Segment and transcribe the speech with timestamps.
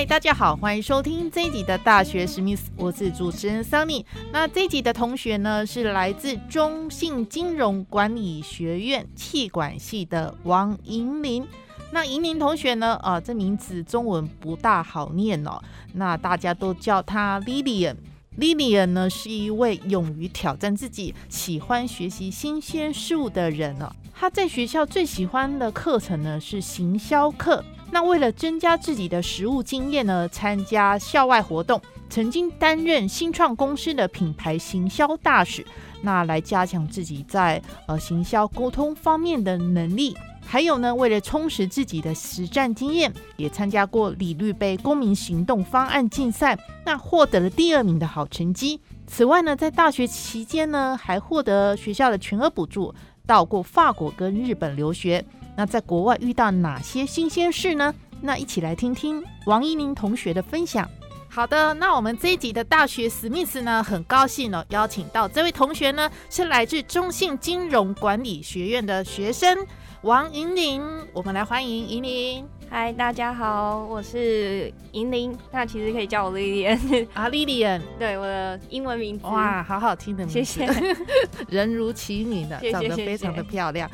[0.00, 4.02] 嗨，大家好，欢迎收听这一集的大学史密斯，我是主持人 Sunny。
[4.32, 11.46] 那这一集的同学呢，是来自中信金融管理学院气管系的王银林。
[11.92, 15.60] 那银林同学呢，啊，这名字中文不大好念哦，
[15.92, 17.96] 那大家都叫他 Lilian。
[18.38, 23.92] Lilian 呢，是一位勇于挑战自己、喜欢学习新鲜事物的人哦。
[24.14, 27.62] 他在学校最喜欢的课程呢，是行销课。
[27.92, 35.66] 那为了增加自己的实务经验呢，参加校外活动，曾经担任新创公司的品牌行销大使，
[36.02, 40.16] 那来加强自己在呃行销沟通方面的能力。
[40.42, 48.80] 还有呢，为了充实自己的实战经验，也参加过李律杯公民行动方案竞赛，那获得了第二名的好成绩。
[49.06, 52.92] 此外呢，在大学期间呢，还获得学校的全额补助，
[53.26, 55.24] 到过法国跟日本留学。
[55.56, 57.94] 那在国外遇到哪些新鲜事呢？
[58.22, 60.88] 那一起来听听王一宁同学的分享。
[61.28, 69.56] 好的，那我们这一集的大学史密斯呢，很高兴哦，邀请到这位同学呢，是来自中信金融管理学院的学生
[70.02, 70.82] 王银玲。
[71.12, 72.44] 我们来欢迎银玲。
[72.68, 75.36] 嗨，大家好，我是银玲。
[75.52, 79.26] 那其实可以叫我 Lilian 啊，Lilian， 对，我的英文名字。
[79.26, 80.94] 哇，好好听的名字，谢谢。
[81.48, 83.90] 人如其名的，长得非常的漂亮。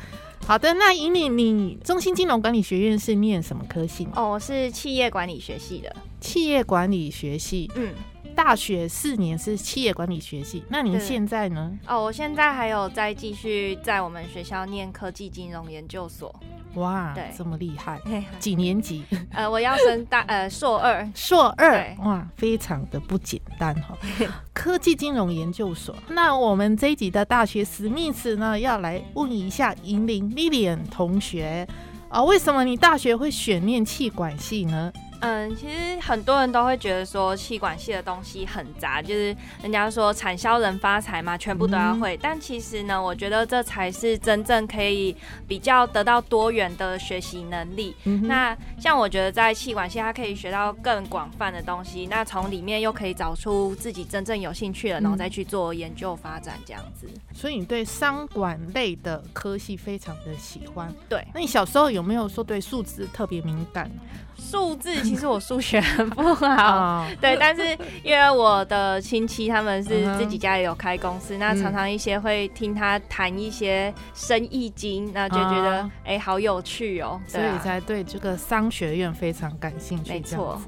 [0.47, 4.07] 好的，那以你，你中心金融管理学院是念什么科系？
[4.15, 5.93] 哦，我是企业管理学系的。
[6.21, 7.93] 企业管理学系，嗯，
[8.37, 10.63] 大学四年是企业管理学系。
[10.69, 11.75] 那您现在呢？
[11.87, 16.33] 哦，我现在还有在继续在我们学校念科技金融研究所。
[16.75, 17.99] 哇，这么厉害！
[18.37, 19.03] 几年级？
[19.33, 23.97] 呃，我要升大呃硕二，硕二哇，非常的不简单哈。
[24.53, 25.95] 科技金融研究所。
[26.07, 31.67] 那我们这一集的大学史密斯呢，要来问一下银铃 Lilian 同学
[32.09, 34.93] 啊，为什么你大学会选念气管系呢？
[35.21, 42.17] 嗯，其实很多人都会觉得说气管系的东西很杂，就是人家说产销人发财嘛，全部都要会。
[42.21, 45.15] 但其实呢，我觉得这才是真正可以
[45.47, 47.95] 比较得到多元的学习能力。
[48.23, 57.09] 那像我觉得在气管系，它可以学到更广泛的东西，那从里面又可以找出自己真正有兴趣的，然后再去做研究发展这样子。
[57.33, 60.93] 所以你对商管类的科系非常的喜欢。
[61.09, 63.89] 对，那你小时候有没有说对数字特别敏感？
[64.37, 80.13] 数字其实我数学很不好， 对，但是因为我的亲戚他们是自己家里有开公司，那常常一些会听他谈一些生意经，那就觉得哎好有趣哦，所以才对这个商学院非常感兴趣。
[80.13, 80.61] 没错，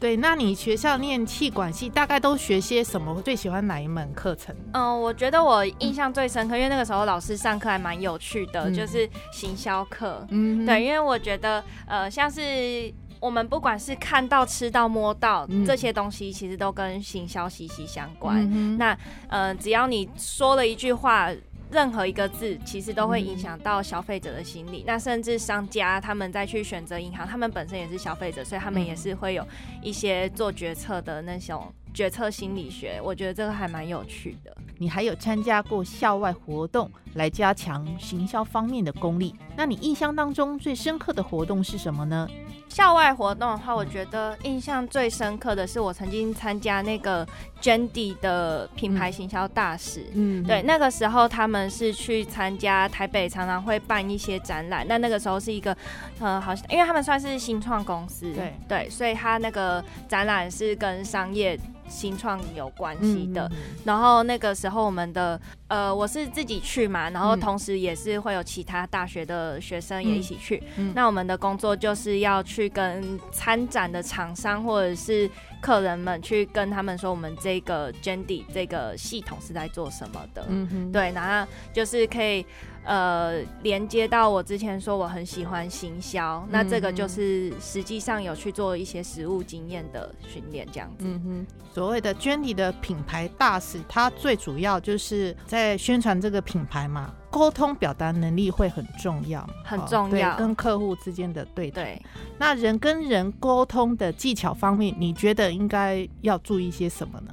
[0.00, 3.20] 对，那你学校念气管系大概都学些什么？
[3.22, 4.52] 最喜欢哪一门课程？
[4.72, 10.26] 嗯，我觉得我印象最深刻，因为那个时候老师上课还蛮有趣的，就是行销课。
[10.30, 12.92] 嗯，对，因为我觉得呃像是。
[13.20, 18.38] 我们不管是看到、吃到、摸到这些东西，其实都跟行销息息相关。
[18.50, 18.96] 嗯那
[19.28, 21.30] 呃，只要你说了一句话，
[21.70, 24.82] 任何一个字，其实都会影响到消费者的心理。
[24.86, 29.46] 那甚至商家他们再去选择银行，他们本身也是消费者，所以他们也是会有
[29.82, 33.00] 一些做决策的那种决策心理学。
[33.04, 34.56] 我觉得这个还蛮有趣的。
[34.78, 39.34] 你还有参加过校外活动来加强行销方面的功力？
[39.54, 42.26] 那你印象当中最深刻的活动是什么呢？
[42.70, 47.26] 校外活动的话，我觉得印象最深刻的是我曾经参加那个
[47.60, 50.06] Jandy 的品牌行销大使。
[50.14, 54.86] 嗯，对，那个时候他们是去参加台北，常常会办一些展览。
[54.88, 55.76] 那那个时候是一个，
[56.20, 61.58] 呃，好像因为他们算是新创公司，对对，所以他那个展览是跟商业。
[61.90, 63.50] 新创有关系的，
[63.84, 65.38] 然后那个时候我们的
[65.68, 70.62] 呃，我是自己去嘛，然后同时也是会有其他大学的学生也一起去。
[70.94, 75.28] 那我们的工作就是要去跟参展的厂商或者是
[75.60, 80.46] 客人们去跟他们说，我们这个 Jendy 这个系统是在做什么的。
[80.48, 82.46] 嗯哼，对，然后就是可以。
[82.90, 91.04] 呃，连接到我之前说我很喜欢行销，那这个就是实际上有去做一些实务经验的训练，这样子。
[91.06, 97.14] 嗯哼，所谓的 Jenny 的品牌大使，它最主要就是在宣传这个品牌嘛。
[97.30, 101.84] 沟通表达能力会很重要，很重要跟客户之间的对谈。
[101.84, 102.02] 对，
[102.38, 107.32] 那人跟人沟通的技巧方面，你觉得应该要注意些什么呢？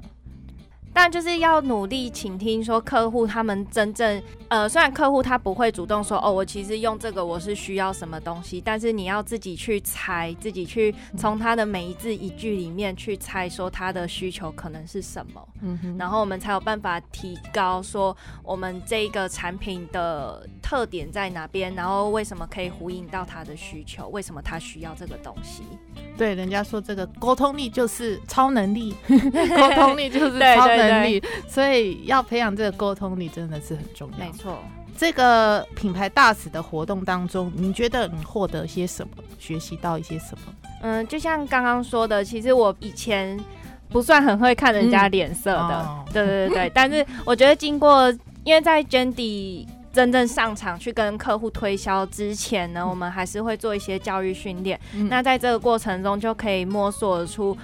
[0.99, 25.61] 但就是要努力倾听，说客户他们真正呃，虽然客户他不会主动说哦，我其实用这个我是需要什么东西，但是你要自己去猜，自己去从他的每一字一句里面去猜，说他的需求可能是什么，嗯哼，然后我们才有办法提高说我们这个产品的特点在哪边，然后为什么可以呼应到他的需求，为什么他需要这个东西。
[26.17, 34.31] 对，人家说这个沟通力就是超能力， 沟通力就是超对对能力，所以要培养这个沟通力真的是很重要没。
[34.31, 34.63] 错。
[34.97, 39.13] 这个品牌大使的活动当中，你觉得你获得些什么？
[39.37, 40.53] 学习到一些什么？
[40.81, 43.39] 嗯，就像刚刚说的，其实我以前
[43.89, 46.71] 不算很会看人家脸色的，哦对对对对。
[46.73, 48.11] 但是我觉得经过，
[48.43, 54.79] 因为在 Jandy 真正上场去跟客户推销之前呢，我们还是会做一些教育训练。
[54.95, 57.55] 嗯那在这个过程中，就可以摸索出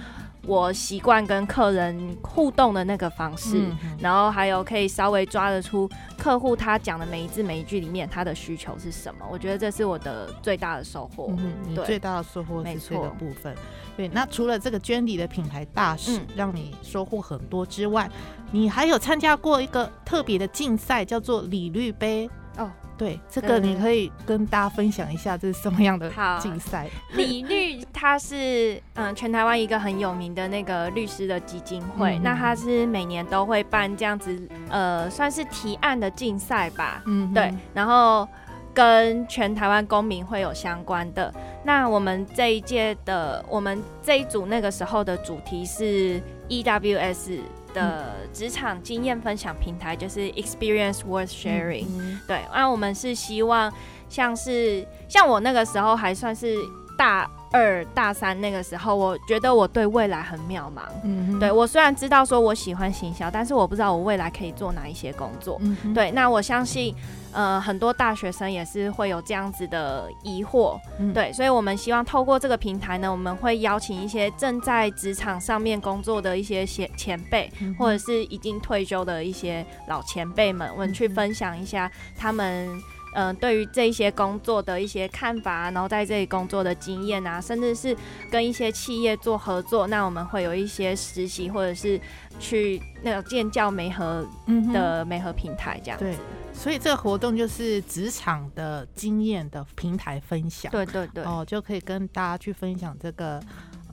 [0.46, 3.58] 我习惯跟客人互动的那个方式。
[3.58, 5.88] 嗯然后还有可以稍微抓得出
[6.18, 11.28] 客户他讲的每一字每一句里面他的需求是什么，我觉得这是我的最大的收获。
[11.38, 13.54] 嗯，你对最大的收获没是这个部分。
[13.96, 18.10] 对，那除了这个娟迪的品牌大使、嗯让你收获很多之外，
[18.50, 22.28] 你还有参加过一个特别的竞赛，叫做李律杯。
[22.58, 26.88] 哦，对，这个你可以跟大家分享一下，这是什么样的好竞赛？
[27.14, 38.28] 李律他是嗯全台湾一个很有名的那个律师的基金会，嗯那他是每年都会办这样子呃算是提案的竞赛吧，嗯哼，对，然后
[38.72, 41.32] 跟全台湾公民会有相关的。
[41.64, 47.38] 那我们这一届的我们这一组那个时候的主题是 EWS
[47.74, 51.84] 的职场经验分享平台，就是 Experience Worth Sharing。
[51.90, 53.70] 嗯对，那我们是希望
[54.08, 56.56] 像是像我那个时候还算是
[56.96, 60.82] 大二大三那个时候，我觉得我对未来很渺茫。
[61.04, 65.56] 嗯对，我虽然知道说我喜欢行销，但是我不知道我未来可以做哪一些工作。
[65.60, 66.92] 嗯，对，那我相信，
[67.32, 70.76] 呃，很多大学生也是会有这样子的疑惑。
[70.98, 82.68] 嗯对，所以我们希望透过这个平台呢，我们会邀请一些正在职场上面工作的一些前前辈，嗯或者是已经退休的一些老前辈们，我们去分享一下他们。
[83.14, 87.96] 嗯、对于这一些工作的一些看法啊，然后在这里工作的经验啊，甚至是
[88.30, 92.00] 跟一些企业做合作，那我们会有一些实习或者是
[92.38, 94.26] 去那个建教媒合
[94.72, 96.04] 的媒合平台这样子。
[96.04, 96.16] 对，
[96.52, 100.70] 所以这个活动就是职场的经验的平台分享。
[100.72, 103.40] 对对对，哦，就可以跟大家去分享这个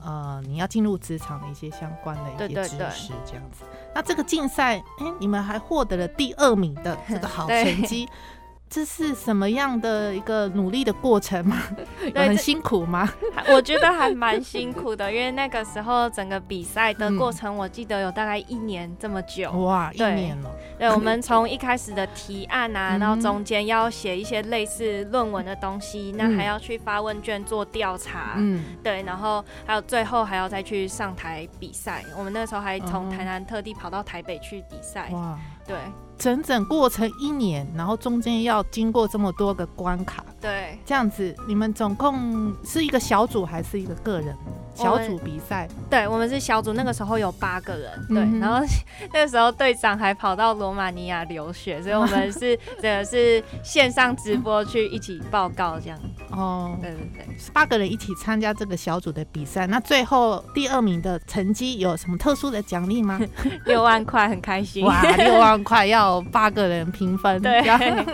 [0.04, 3.62] 呃，你要进入职场的一些相关的一些知识，这样子。
[3.94, 8.08] 那这个竞赛，哎、你们还获得了第二名的这个 好成绩。
[8.74, 11.58] 这是什么样的一个努力的过程吗？
[12.16, 13.06] 很辛苦吗？
[13.52, 19.50] 我觉得还蛮辛苦的，因为那个时候整个比赛的过程，我记得有大概一年这么久。
[19.52, 22.98] 哇，一年了，对，我们从一开始的提案啊，嗯。
[22.98, 32.02] 然后中间要写一些类似论文的东西，那嗯还要去发问卷做调查，嗯，对，然后还有最后还要再去上台比赛。
[32.16, 35.76] 我们那时候还从嗯台南特地跑到台北去比赛，哇，对
[36.22, 40.78] 整整过程一年，然后中间要经过这么多个关卡，对。
[40.86, 44.32] 这样子，你们总共是一个小组还是一个个人
[44.72, 45.68] 小组比赛？
[45.90, 48.64] 对，我们是小组，那个时候有八个人，对，嗯然后
[49.12, 55.98] 那个时候队长还跑到罗马尼亚留学，所以我们是这个是线上直播去一起报告这样，
[56.30, 57.26] 哦，对对对。
[57.52, 63.20] 八个人一起参加这个小组的比赛，那最后第二名的成绩有什么特殊的奖励吗？
[63.66, 67.62] 六万块很开心，哇，六万块要八个人平分，对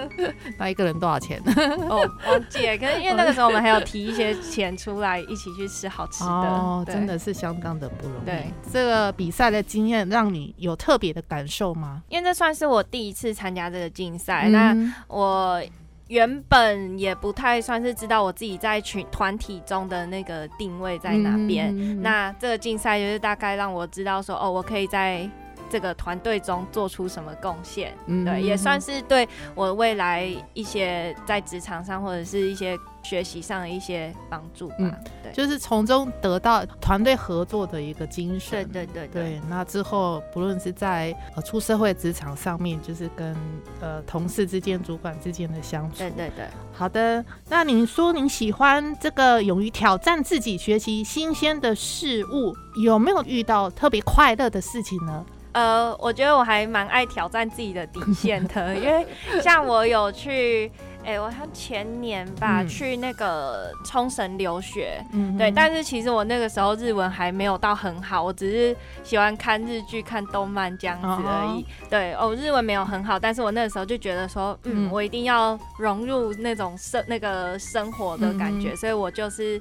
[0.58, 1.40] 那一个人多少钱？
[1.88, 8.24] 哦，忘记了，可是因为那个时候我们还有提一些钱出来一起去吃好吃的，哦，真的是相当的不容易。
[8.24, 12.02] 对，这个比赛的经验让你有特别的感受吗？
[12.08, 15.62] 因为这算是我第一次参加这个竞赛，那嗯我。
[16.08, 25.28] 原本也不太算是知道我自己在群团体中的那个定位在哪边，嗯那这个竞赛就是大概让我知道说，哦，我可以在
[25.70, 34.74] 这个团队中做出什么贡献，嗯对，也算是对我未来一些在职场上或者是一些学习上的一些帮助吧。
[34.78, 38.68] 嗯对，就是从中得到团队合作的一个精对神。
[38.68, 43.36] 对对对，那之后不论是在呃出社会职场上面，就是跟
[43.80, 45.98] 呃同事之间、主管之间的相处。
[45.98, 46.46] 对对对。
[46.72, 55.26] 好的，那您说您喜欢这个勇于挑战自己、学习新鲜的事物，有没有遇到特别快乐的事情呢？
[55.52, 59.06] 呃，我觉得我还蛮爱挑战自己的底线的， 因为
[59.42, 60.70] 像我有去。
[61.04, 71.64] 哎，我像前年吧，去那个冲绳留学，嗯对，但是其实我那个时候日文还没有到很好，我只是喜欢看日剧、看动漫这样子而已。
[71.88, 79.58] 对，哦，日文没有很好，但是我那个时候就觉得说，嗯，我一定要融入那种生那个生活的感觉，所以我就是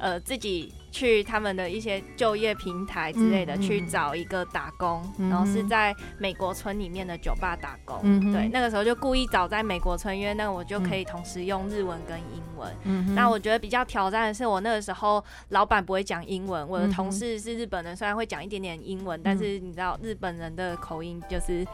[0.00, 0.72] 呃自己。
[0.92, 8.02] 去他们的一些就业平台之类的去找一个打工，然后是在美国村里面的酒吧打工。
[8.32, 13.14] 对，那个时候就故意找在美国村，因为那我就可以同时用日文跟英文。
[13.14, 21.64] 那我觉得比较挑战的是，我那个时候老板不会讲英文，我的同事是日本人，虽然会讲一点点英文，但是你知道日本人的口音就是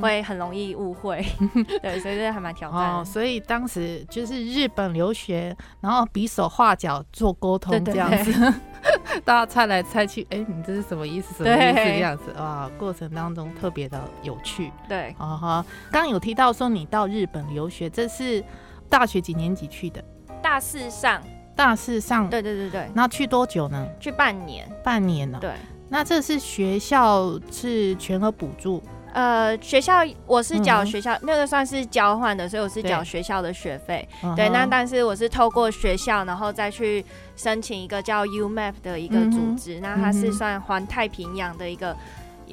[0.00, 1.22] 会很容易误会。
[1.82, 2.80] 对，所以这还蛮挑战。
[2.80, 8.54] 哦，所以当时就是日本留学，然后比手画脚做沟通这样子。
[9.24, 11.44] 大家猜来猜去，哎，你这是什么意思？
[11.44, 11.74] 什么意思？
[11.76, 14.72] 这样子哇，过程当中特别的有趣。
[14.88, 18.42] 对，啊哈，刚刚有提到说你到日本留学，这是
[18.88, 20.02] 大学几年级去的？
[20.42, 21.22] 大四上，
[21.54, 22.28] 大四上。
[22.28, 22.90] 对对对对。
[22.92, 23.86] 那去多久呢？
[24.00, 24.68] 去半年。
[24.82, 25.38] 半年呢。
[25.40, 25.52] 对。
[25.88, 28.82] 那这是学校是全额补助？
[29.12, 34.08] 呃，学校我是缴学校那个算是交换的，所以我是缴学校的学费。
[34.34, 37.04] 对，那但是我是透过学校，然后再去
[37.36, 41.96] 申请一个叫 UMAP 的一个组织，那它是算环太平洋的一个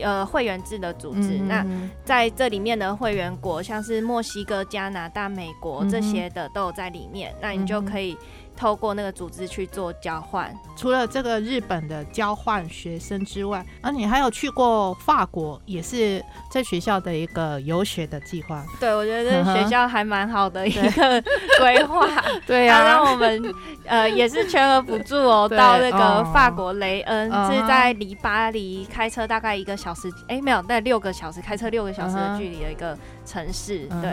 [0.01, 1.39] 呃会员制的组织。
[1.47, 1.65] 那
[2.03, 8.17] 在这里面的会员国，像是墨西哥、加拿大、美国这些的都有在里面，那你就可以。
[8.59, 18.65] 透过那个组织去做交换，除了这个日本的交换学生之外，啊你还有去过法国，也是在学校的一个游学的计划。
[18.77, 21.23] 对，我觉得学校还蛮好的一个
[21.57, 22.05] 规划。
[22.45, 33.87] 对呀，让我们呃也是全额补助哦， 到那个法国雷恩，是在离巴黎开车大概一个小时，哎没有，那六个小时开车六个小时的距离的一个城市。
[34.01, 34.11] 对。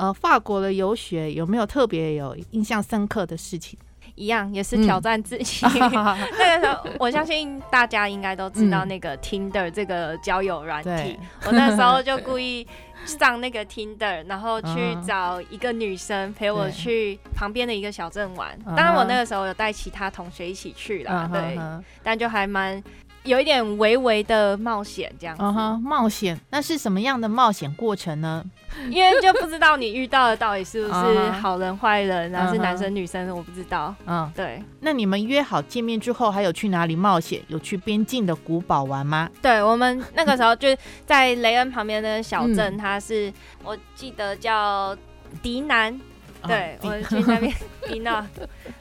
[0.00, 3.78] 呃，法国的游学有没有特别有印象深刻的事情？
[4.14, 5.66] 一样也是挑战自己。
[5.78, 11.18] 那个时候，我相信大家应该都知道那个 Tinder 这个交友软体。
[11.44, 12.66] 我那时候就故意
[13.04, 18.58] 上那个 Tinder，然后去找一个女生陪我去旁边的一个小镇玩。
[18.64, 21.58] 当然，我那个时候有带其他同学一起去啦，对，
[22.02, 22.82] 但就还蛮。
[23.24, 25.42] 有一点微微的冒险，这样子。
[25.82, 28.44] 冒险，那是什么样的冒险过程呢？
[28.88, 33.94] 因为就不知道你遇到的到底是不是好人坏人，然后是男生女生，我不知道。
[34.06, 34.62] 嗯，对。
[34.80, 37.42] 那你们约好见面之后，还有去哪里冒险？
[37.48, 39.28] 有去边境的古堡玩吗？
[39.42, 40.68] 对，我们那个时候就
[41.04, 43.32] 在雷恩旁边的小镇，它是
[43.64, 44.96] 我记得叫
[45.42, 46.00] 迪南。
[46.46, 47.54] 对，我们去那边
[47.86, 48.12] 迪 那，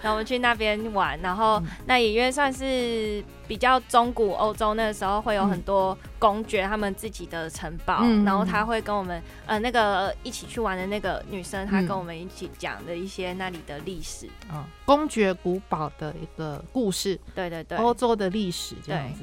[0.01, 19.21] 然后我们去那边玩，然后那也因为算是比较中古欧洲，那个时候会有很多公爵他们自己的城堡，然后他会跟我们呃那个一起去玩的那个女生，她跟我们一起讲的一些那里的历史，嗯，公爵古堡的一个故事，对对对，欧洲的历史这样子，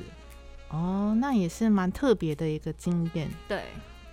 [0.71, 3.63] 哦，那也是蛮特别的一个经验，对。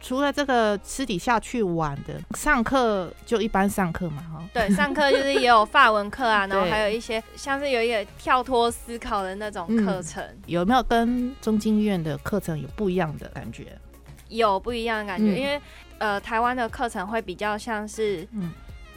[0.03, 4.43] 除了这个私底下去玩的，上课就一般上课嘛，哈。
[4.53, 10.21] 对，上课就是也有法文课啊，然后 还有一些像是有一个跳脱思考的那种课程。
[10.45, 13.77] 有没有跟中经院的课程有不一样的感觉？
[14.27, 15.59] 有不一样的感觉，因为
[15.99, 18.27] 呃，台湾的课程会比较像是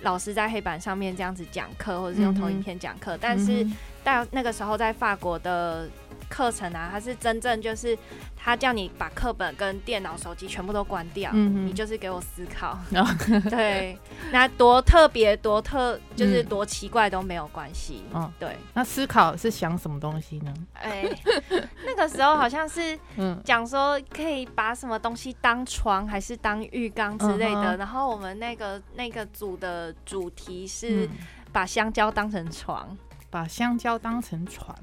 [0.03, 3.65] 老师在黑板上面这样子讲课，或者是用投影片讲课，但是
[4.03, 5.89] 到那个时候在法国的。
[6.29, 7.97] 课程啊，它是真正就是
[8.37, 12.79] 他叫你把课本跟电脑、手机全部都关掉，你就是给我思考。
[13.51, 13.99] 对，
[14.31, 18.05] 那多特别、多特就是多奇怪都没有关系。
[18.15, 18.57] 嗯，对。
[18.75, 20.55] 那思考是想什么东西呢？
[20.75, 21.05] 哎，
[21.85, 22.99] 那个时候好像是
[23.45, 27.77] 讲说可以把什么东西当床还是当浴缸之类的。
[27.77, 31.09] 然后我们那个那个组的主题是
[31.53, 32.97] 把香蕉当成床，
[33.31, 34.77] 把香蕉当成床。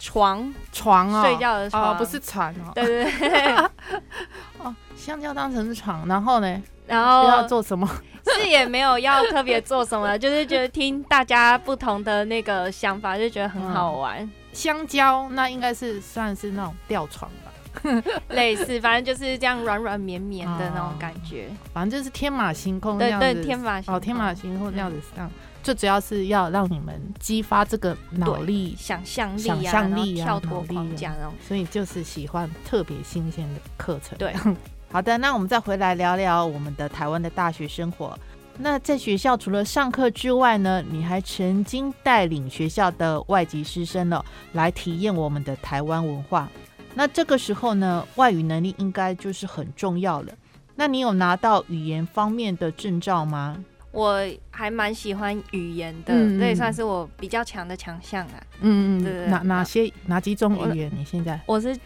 [0.00, 2.72] 床床啊，睡觉的床，不是床哦。
[2.74, 3.54] 对对对。
[4.58, 6.62] 哦，香蕉当成是床，然后呢？
[6.88, 7.88] 然后要做什么？
[8.34, 14.28] 是也没有要特别做什么， 就是觉得听大家不同的那个想法，就觉得很好玩。
[14.52, 21.48] 香蕉那应该是算是那种吊床吧， 类似，反正就是这样软软绵绵的那种感觉。
[21.72, 25.30] 反正就是天马行空这样子，天马哦，天马行空这样子上。
[25.62, 34.16] 最主要是要让你们激发这个脑力、想象力、想象力啊、跳脱框架啊，所以就是喜欢特别新鲜的课程。
[34.18, 34.34] 对，
[34.90, 38.18] 好的，那我们再回来聊聊我们的台湾的大学生活。
[38.58, 46.48] 那在学校除了上课之外呢，你还曾经带领学校的外籍师生呢来体验我们的台湾文化。
[46.94, 50.32] 那这个时候呢，外语能力应该就是很重要了。
[50.74, 53.56] 那你有拿到语言方面的证照吗？
[53.92, 58.42] 我还蛮喜欢语言的，这也算是我比较强的强项啊。
[58.60, 60.90] 嗯对对哪哪些哪几种语言？
[60.96, 61.76] 你现在我是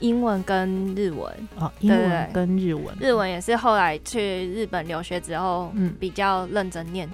[0.00, 4.20] 英文跟日文，哦，英文跟日文，日文也是后来去
[4.52, 7.08] 日本留学之后，嗯比较认真念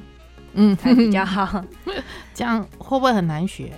[0.55, 1.65] 嗯才比较好。
[2.35, 3.73] 这样会不会很难学？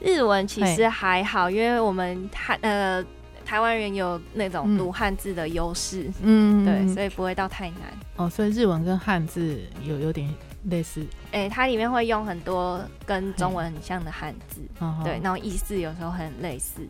[0.00, 3.02] 日文其实还好，因为我们汉呃
[3.44, 7.80] 台湾人有那种嗯读汉字的优势，嗯对，所以以不会到太难。
[8.16, 10.32] 哦，所以日文跟汉字有有点
[10.64, 16.86] 类似，诶、它里面会用很多跟中文很像的汉字，哦对，然后意思有时候很类似。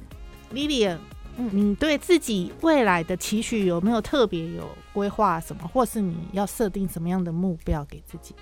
[0.53, 0.99] Lilian，
[1.37, 8.35] 嗯你对自己未来的期许有没有特别有规划什么，或是你要设定什么样的目标给自己？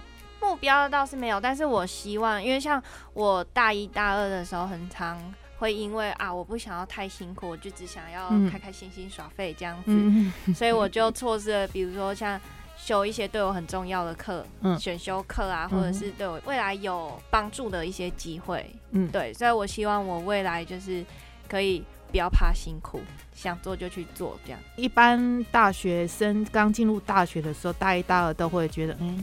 [0.42, 5.16] 目标倒是没有，但是我希望，因为像我大一大二的时候，很常
[5.60, 8.50] 会因为啊，我不想要太辛苦，我就只想要嗯。
[8.50, 12.40] 开开心心耍废这样子，嗯所以我就错失了，比如说像
[12.78, 14.76] 修一些对我很重要的课，嗯。
[14.80, 21.04] 选修课啊，或者是对我未来有帮助的一些机会，嗯，对，所以我希望我未来就是
[21.46, 23.00] 可以不要怕辛苦，
[23.34, 24.58] 想做就去做这样。
[24.76, 29.22] 一般大学生刚进入大学的时候，大一大二都会觉得，嗯，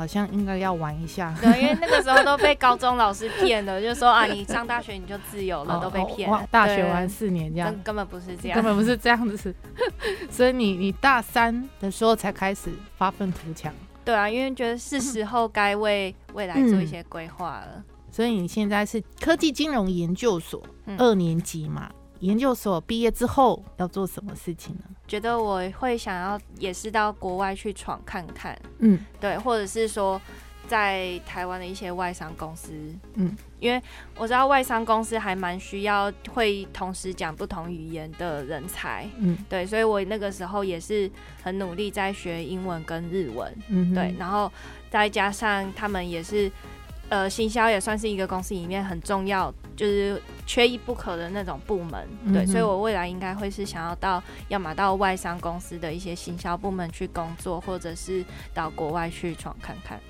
[0.00, 1.36] 好像应该要玩一下。
[1.42, 6.38] 对，因为那个时候都被高中老师骗了，就说啊，你上大学你就自由了，都被骗了。
[6.38, 9.54] 哦大学玩四年这样根，本不是这样，根本不是这样子。
[10.30, 13.70] 所以你你大三的时候才开始发愤图强，
[14.02, 17.84] 对啊，因为觉得是时候该为未来做一些规划了。
[18.10, 21.90] 所以你现在是科技金融研究所嗯二年级嘛？
[22.20, 24.84] 研究所毕业之后要做什么事情呢？
[25.08, 28.98] 觉得我会想要也是到国外去闯看看，嗯。
[29.20, 30.20] 对，或者是说
[30.68, 32.72] 在台湾的一些外商公司，
[33.14, 33.82] 嗯，因为
[34.16, 39.36] 我知道外商公司还蛮需要会同时讲不同语言的人才，嗯。
[39.48, 41.10] 对，所以我那个时候也是
[41.42, 44.52] 很努力在学英文跟日文，嗯，对，然后
[44.90, 46.52] 再加上他们也是，
[47.08, 60.00] 呃，行销也算是一个公司里面很重要，就是缺一不可的那种部门，对，所以我未来应该会是想要到，要么到外商公司的一些行销部门去工作，或者是到国外去闯看看，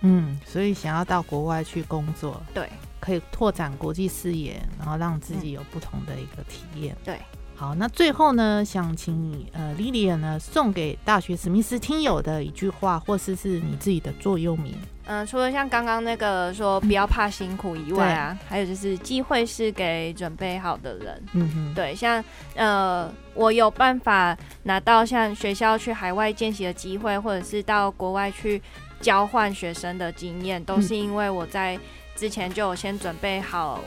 [0.00, 2.68] 嗯，所以想要到国外去工作，对。
[2.98, 6.96] 可以拓展国际视野，然后让自己有不同的一个体验。
[7.04, 7.20] 对。
[7.64, 14.74] 好，那最后呢，想请你呃，Lilian 呢送给大学史密斯听友的一句话，或是是你自己的座右铭。
[15.06, 22.22] 嗯、除了像刚刚那个说不要怕辛苦以外啊， 还有就是机会是给准备好的人，嗯哼，对，像
[22.54, 28.60] 呃，我有办法拿到像学校去海外见习的机会，或者是到国外去
[29.00, 31.78] 交换学生的经验，都是因为我在
[32.14, 33.80] 之前就有先准备好。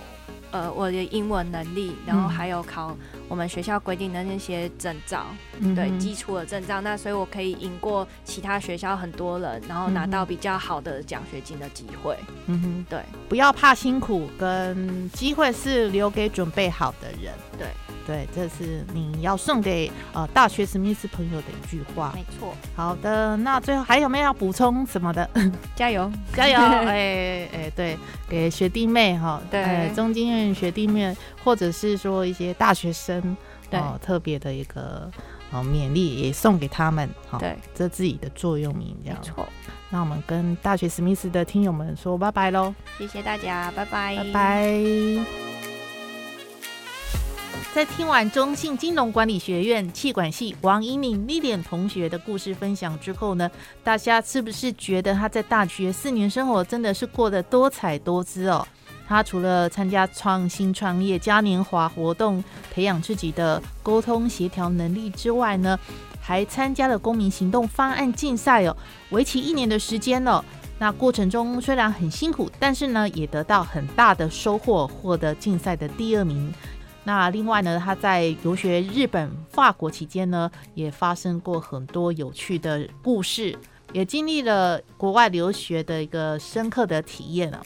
[0.50, 2.96] 呃，我的英文能力，然后嗯还有考
[3.28, 5.26] 我们学校规定的那些证照，
[5.60, 12.18] 嗯对基础的证照，那所以我可以赢过其他学校很多人，然后拿嗯到比较好的奖学金的机会。
[12.48, 17.34] 嗯哼，对不要怕辛苦，跟机会是留给准备好的人。
[17.58, 17.68] 对
[18.06, 22.14] 对，这是你要送给呃大学史密斯朋友的一句话。
[22.16, 25.30] 没错，好的，那最后还有没有要补充什么的？
[25.76, 26.10] 加油！
[26.34, 26.58] 加油！
[26.88, 27.98] 哎哎，对，
[28.30, 31.14] 给学弟妹哈，对哎中经院学弟妹，
[31.44, 33.17] 或者是说一些大学生，
[33.70, 35.12] 对哦，特别的一个
[35.52, 39.20] 哦勉励，也送给他们，哈，对，这自己的座右铭这样。
[39.22, 39.48] 没错，
[39.90, 45.26] 那我们跟大学史密斯的听友们说拜拜喽，谢谢大家，拜拜，拜拜。
[47.74, 53.52] 在听完中信金融管理学院气管系王怡敏丽莲同学的故事分享之后呢，
[53.84, 58.68] 大家是不是觉得他在大学四年生活真的是过得多彩多姿哦？
[59.08, 62.44] 他除了参加创新创业嘉年华活动，
[62.74, 65.80] 培养自己的沟通协调能力之外呢，
[66.20, 68.76] 还参加了公民行动方案竞赛哦，
[69.12, 70.44] 为期一年的时间哦。
[70.78, 76.54] 那过程中虽然很辛苦，但是呢，也得到很大的收获，获得竞赛的第二名。
[77.06, 83.58] 那另外呢，他在游学日本、法国期间呢，也发生过很多有趣的故事，
[83.94, 87.64] 也经历了国外留学的一个深刻的体验啊。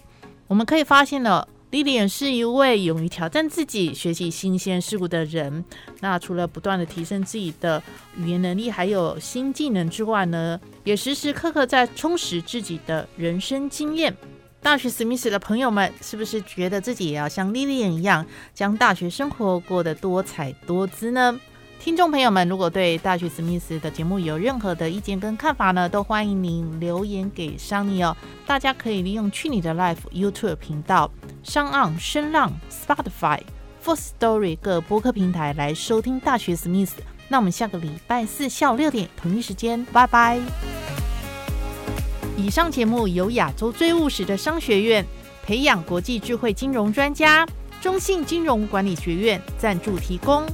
[0.52, 1.48] 我们可以发现了。
[1.70, 5.64] 莉莉安是一位勇于挑战自己、学习新鲜事物的人。
[6.02, 7.82] 那除了不断的提升自己的
[8.18, 14.14] 语言能力，还有新技能之外呢，也时时刻刻在充实自己的人生经验。
[14.62, 21.40] 大学史密斯的朋友们，是不是觉得自己也要像莉莉安一样，将大学生活过得多彩多姿呢？
[21.84, 28.16] 听众朋友们，如果对大学史密斯的节目有任何的意见跟看法呢，都欢迎您留言给桑尼哦。
[28.46, 31.10] 大家可以利用去你的 Life YouTube 频道、
[31.42, 33.40] 上岸、声浪、Spotify、
[33.82, 37.02] f o r Story 各播客平台来收听大学史密斯。
[37.28, 40.40] 那我们下个礼拜四下午六点同一时间，拜拜。
[42.38, 45.04] 以上节目由亚洲最务实的商学院
[45.44, 47.44] 培养国际智慧金融专家
[47.82, 50.46] 中信金融管理学院赞助提供。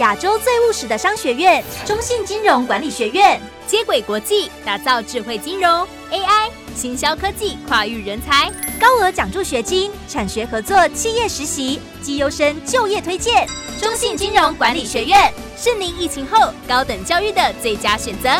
[0.00, 13.46] 亚洲最务实的商学院中信金融管理学院，接轨国际，打造智慧金融 AI、新销科技，跨域人才，高额奖助学金，产学合作，企业实习，绩优生就业推荐。
[13.78, 18.30] 中信金融管理学院是您疫情后高等教育的最佳选择。